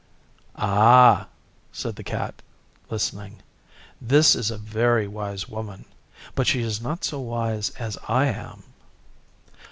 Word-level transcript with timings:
'Ah!' 0.55 1.27
said 1.71 1.95
the 1.95 2.03
Cat, 2.03 2.41
listening. 2.89 3.37
'This 4.01 4.33
is 4.33 4.49
a 4.49 4.57
very 4.57 5.07
wise 5.07 5.47
Woman, 5.47 5.85
but 6.33 6.47
she 6.47 6.61
is 6.63 6.81
not 6.81 7.03
so 7.03 7.19
wise 7.19 7.69
as 7.77 7.99
I 8.07 8.25
am. 8.25 8.63